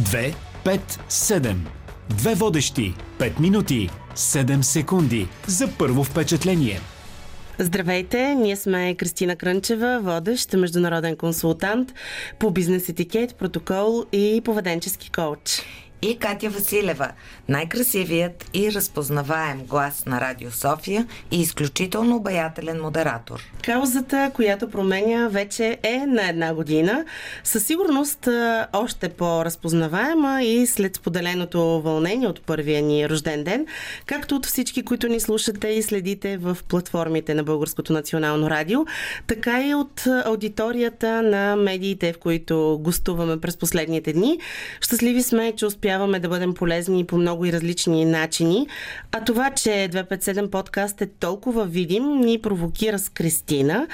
[0.00, 0.34] 2,
[0.64, 1.54] 5, 7.
[2.08, 2.94] Две водещи.
[3.18, 3.90] 5 минути.
[4.16, 6.80] 7 секунди за първо впечатление.
[7.58, 11.92] Здравейте, ние сме Кристина Крънчева, водещ, международен консултант
[12.38, 15.62] по бизнес етикет, протокол и поведенчески коуч
[16.02, 17.10] и Катя Василева,
[17.48, 23.40] най-красивият и разпознаваем глас на Радио София и изключително обаятелен модератор.
[23.64, 27.04] Каузата, която променя вече е на една година.
[27.44, 28.28] Със сигурност
[28.72, 33.66] още по-разпознаваема и след споделеното вълнение от първия ни рожден ден,
[34.06, 38.86] както от всички, които ни слушате и следите в платформите на Българското национално радио,
[39.26, 44.38] така и от аудиторията на медиите, в които гостуваме през последните дни.
[44.80, 48.66] Щастливи сме, че успяхме успяваме да бъдем полезни по много и различни начини.
[49.12, 53.86] А това, че 257 подкаст е толкова видим, ни провокира с Кристина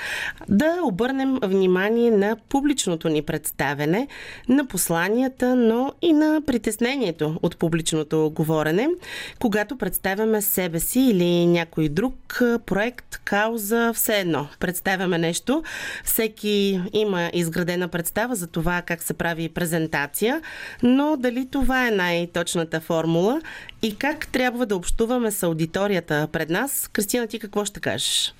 [0.48, 4.08] да обърнем внимание на публичното ни представене,
[4.48, 8.88] на посланията, но и на притеснението от публичното говорене,
[9.38, 14.48] когато представяме себе си или някой друг проект, кауза, все едно.
[14.60, 15.62] Представяме нещо.
[16.04, 20.40] Всеки има изградена представа за това как се прави презентация,
[20.82, 23.40] но дали това е най-точната формула
[23.82, 26.88] и как трябва да общуваме с аудиторията пред нас.
[26.92, 28.34] Кристина, ти какво ще кажеш?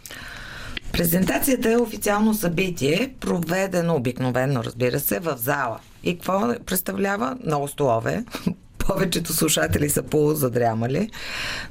[0.92, 5.78] Презентацията е официално събитие, проведено обикновено, разбира се, в зала.
[6.04, 7.36] И какво представлява?
[7.44, 8.24] Много столове,
[8.78, 11.10] повечето слушатели са полузадрямали,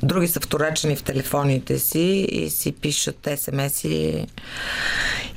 [0.04, 4.28] други са вторачени в телефоните си и си пишат СМС-и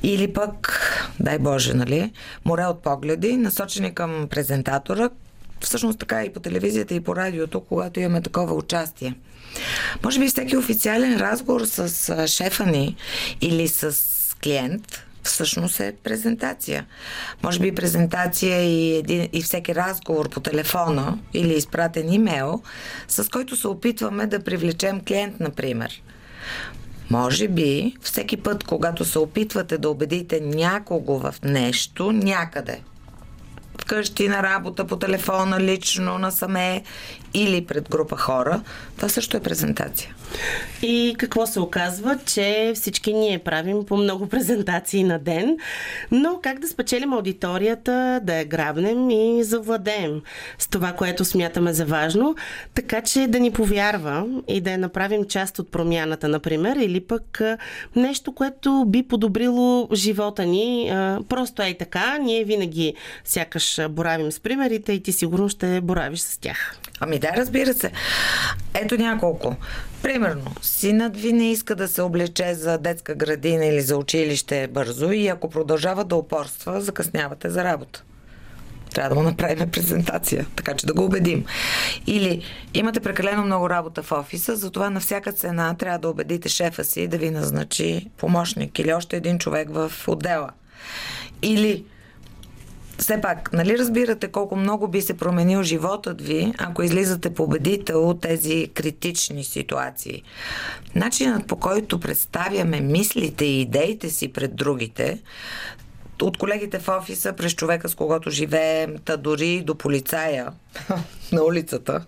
[0.03, 0.81] или пък,
[1.19, 2.11] дай Боже, нали,
[2.45, 5.09] море от погледи, насочени към презентатора,
[5.61, 9.13] всъщност така и по телевизията и по радиото, когато имаме такова участие.
[10.03, 12.95] Може би всеки официален разговор с шефа ни
[13.41, 13.95] или с
[14.43, 16.85] клиент всъщност е презентация.
[17.43, 22.61] Може би презентация и, един, и всеки разговор по телефона или изпратен имейл,
[23.07, 26.01] с който се опитваме да привлечем клиент, например.
[27.09, 32.81] Може би всеки път, когато се опитвате да убедите някого в нещо, някъде,
[33.89, 36.83] вкъщи, на работа, по телефона, лично, насаме
[37.33, 38.61] или пред група хора,
[38.95, 40.15] това също е презентация.
[40.81, 45.57] И какво се оказва, че всички ние правим по много презентации на ден,
[46.11, 50.21] но как да спечелим аудиторията, да я грабнем и завладеем
[50.59, 52.35] с това, което смятаме за важно,
[52.75, 57.41] така че да ни повярва и да я направим част от промяната, например, или пък
[57.95, 60.91] нещо, което би подобрило живота ни.
[61.29, 62.93] Просто е така, ние винаги
[63.25, 66.75] сякаш боравим с примерите и ти сигурно ще боравиш с тях.
[66.99, 67.91] Ами да, разбира се.
[68.73, 69.55] Ето няколко.
[70.03, 75.11] Примерно, синът ви не иска да се облече за детска градина или за училище бързо
[75.11, 78.03] и ако продължава да упорства, закъснявате за работа.
[78.93, 81.45] Трябва да му направим презентация, така че да го убедим.
[82.07, 86.83] Или имате прекалено много работа в офиса, затова на всяка цена трябва да убедите шефа
[86.83, 90.49] си да ви назначи помощник или още един човек в отдела.
[91.41, 91.85] Или
[92.99, 98.21] все пак, нали разбирате колко много би се променил животът ви, ако излизате победител от
[98.21, 100.23] тези критични ситуации?
[100.95, 105.21] Начинът по който представяме мислите и идеите си пред другите,
[106.21, 110.51] от колегите в офиса, през човека с когото живеем, та дори до полицая
[111.31, 112.05] на улицата,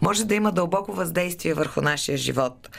[0.00, 2.70] може да има дълбоко въздействие върху нашия живот.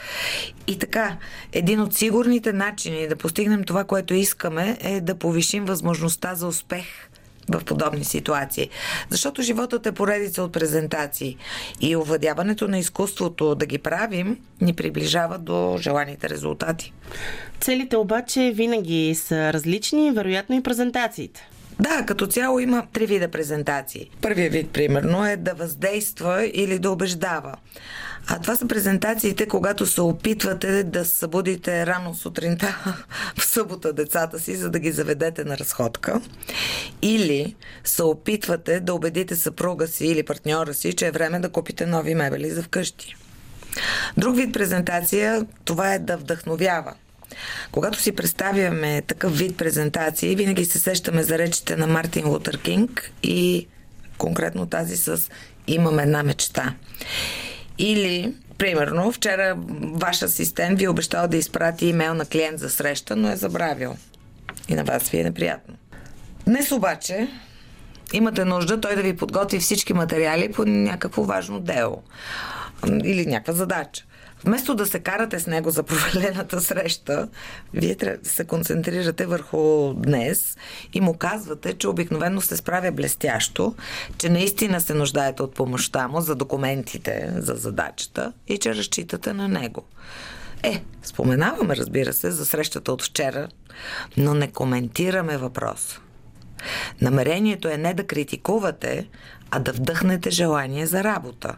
[0.68, 1.18] И така,
[1.53, 6.85] един от сигурните начини да постигнем това, което искаме, е да повишим възможността за успех–
[7.49, 8.69] в подобни ситуации.
[9.09, 11.37] Защото животът е поредица от презентации
[11.81, 16.93] и овладяването на изкуството да ги правим ни приближава до желаните резултати.
[17.59, 21.49] Целите обаче винаги са различни, вероятно и презентациите.
[21.79, 24.09] Да, като цяло има три вида презентации.
[24.21, 27.55] Първият вид, примерно, е да въздейства или да убеждава.
[28.29, 32.95] А това са презентациите, когато се опитвате да събудите рано сутринта
[33.38, 36.21] в събота децата си, за да ги заведете на разходка.
[37.01, 41.85] Или се опитвате да убедите съпруга си или партньора си, че е време да купите
[41.85, 43.15] нови мебели за вкъщи.
[44.18, 46.94] Друг вид презентация, това е да вдъхновява.
[47.72, 53.12] Когато си представяме такъв вид презентации, винаги се сещаме за речите на Мартин Лутър Кинг
[53.24, 53.68] и
[54.18, 55.30] конкретно тази с
[55.68, 56.74] Имам една мечта.
[57.78, 63.16] Или, примерно, вчера ваш асистент ви е обещал да изпрати имейл на клиент за среща,
[63.16, 63.95] но е забравил.
[64.69, 65.75] И на вас ви е неприятно.
[66.45, 67.28] Днес обаче
[68.13, 72.04] имате нужда той да ви подготви всички материали по някакво важно дело
[73.04, 74.04] или някаква задача.
[74.45, 77.28] Вместо да се карате с него за провалената среща,
[77.74, 80.57] вие се концентрирате върху днес
[80.94, 83.75] и му казвате, че обикновено се справя блестящо,
[84.18, 89.48] че наистина се нуждаете от помощта му за документите, за задачата и че разчитате на
[89.48, 89.84] него.
[90.63, 93.48] Е, споменаваме, разбира се, за срещата от вчера,
[94.18, 96.00] но не коментираме въпроса.
[97.01, 99.07] Намерението е не да критикувате,
[99.51, 101.55] а да вдъхнете желание за работа.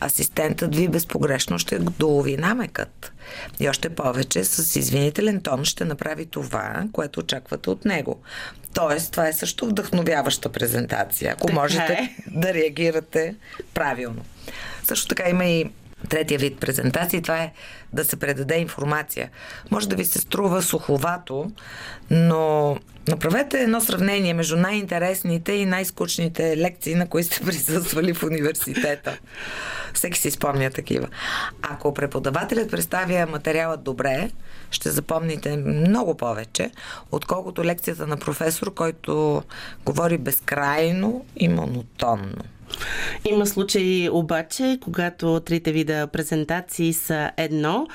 [0.00, 3.12] Асистентът ви безпогрешно ще долови намекът.
[3.60, 8.20] И още повече с извинителен тон ще направи това, което очаквате от него.
[8.74, 12.16] Тоест, това е също вдъхновяваща презентация, ако така можете е.
[12.26, 13.34] да реагирате
[13.74, 14.24] правилно.
[14.84, 15.70] Също така има и
[16.08, 17.52] Третия вид презентации, това е
[17.92, 19.30] да се предаде информация.
[19.70, 21.50] Може да ви се струва суховато,
[22.10, 22.76] но
[23.08, 29.18] направете едно сравнение между най-интересните и най-скучните лекции, на които сте присъствали в университета.
[29.94, 31.08] Всеки си спомня такива.
[31.62, 34.30] Ако преподавателят представя материалът добре,
[34.70, 36.70] ще запомните много повече,
[37.12, 39.42] отколкото лекцията на професор, който
[39.84, 42.42] говори безкрайно и монотонно.
[43.30, 47.86] Има случаи обаче, когато трите вида презентации са едно,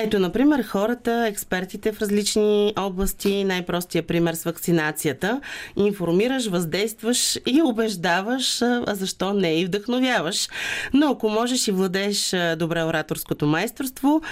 [0.00, 5.40] ето, например, хората, експертите в различни области, най-простия пример с вакцинацията,
[5.76, 10.48] информираш, въздействаш и убеждаваш, а защо не и вдъхновяваш.
[10.92, 14.22] Но ако можеш и владееш добре ораторското майсторство,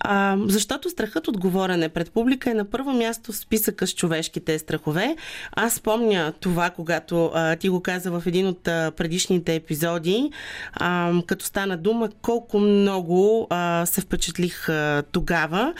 [0.00, 4.58] а, защото страхът от говорене пред публика е на първо място в списъка с човешките
[4.58, 5.16] страхове.
[5.52, 10.30] Аз спомня това, когато а, ти го каза в един от а, предишните епизоди,
[10.72, 14.68] а, като стана дума колко много а, се впечатлих
[15.12, 15.74] тогава.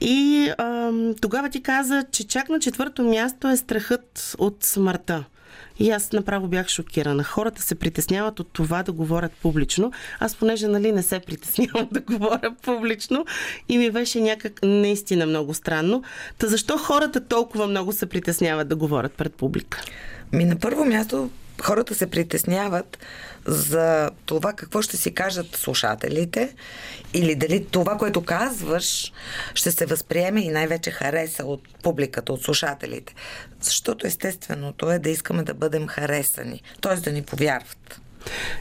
[0.00, 5.24] И а, тогава ти каза, че чак на четвърто място е страхът от смъртта.
[5.78, 7.24] И аз направо бях шокирана.
[7.24, 9.92] Хората се притесняват от това да говорят публично.
[10.20, 13.24] Аз понеже нали не се притеснявам да говоря публично
[13.68, 16.02] и ми беше някак наистина много странно.
[16.38, 19.80] Та защо хората толкова много се притесняват да говорят пред публика?
[20.32, 21.30] Ми на първо място
[21.62, 22.98] хората се притесняват
[23.46, 26.54] за това какво ще си кажат слушателите
[27.14, 29.12] или дали това, което казваш,
[29.54, 33.14] ще се възприеме и най-вече хареса от публиката, от слушателите.
[33.60, 36.96] Защото естественото е да искаме да бъдем харесани, т.е.
[36.96, 38.00] да ни повярват.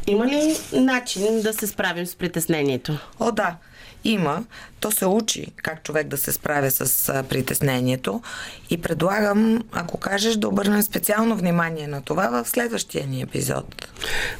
[0.07, 2.97] Има ли начин да се справим с притеснението?
[3.19, 3.55] О, да
[4.03, 4.43] има,
[4.79, 8.21] то се учи как човек да се справя с притеснението
[8.69, 13.87] и предлагам, ако кажеш, да обърнем специално внимание на това в следващия ни епизод.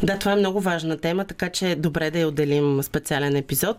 [0.03, 3.77] Да, това е много важна тема, така че е добре да я отделим специален епизод,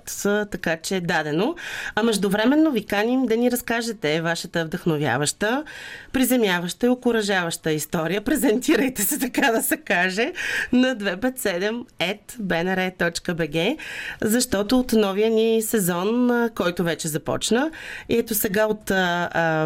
[0.51, 1.57] така че е дадено.
[1.95, 5.65] А междувременно ви каним да ни разкажете вашата вдъхновяваща,
[6.13, 8.21] приземяваща и окоръжаваща история.
[8.21, 10.33] Презентирайте се, така да се каже,
[10.73, 13.77] на 257.bnr.bg,
[14.21, 17.71] защото от новия ни сезон, който вече започна.
[18.09, 18.85] И ето сега от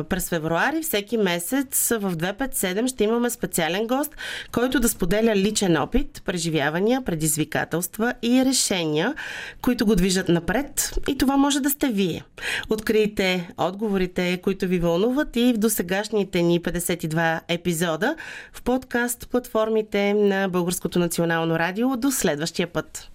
[0.08, 4.16] през февруари, всеки месец в 257 ще имаме специален гост,
[4.52, 5.76] който да споделя личен
[6.06, 9.14] опит, преживявания, предизвикателства и решения,
[9.62, 10.98] които го движат напред.
[11.08, 12.22] И това може да сте вие.
[12.70, 18.16] Открийте отговорите, които ви вълнуват и в досегашните ни 52 епизода
[18.52, 21.96] в подкаст платформите на Българското национално радио.
[21.96, 23.10] До следващия път.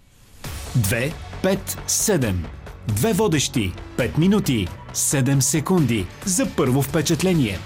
[0.78, 1.12] 2,
[1.42, 1.58] 5,
[1.88, 2.32] 7.
[2.88, 7.58] Две водещи, 5 минути, 7 секунди за първо впечатление.